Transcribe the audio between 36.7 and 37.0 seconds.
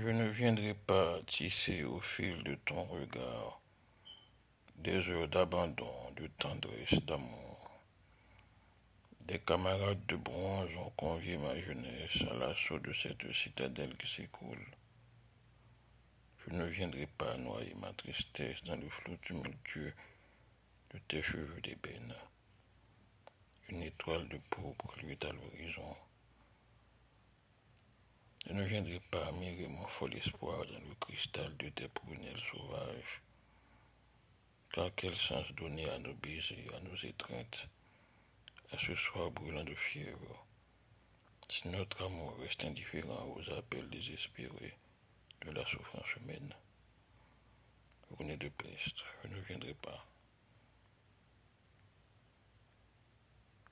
à nos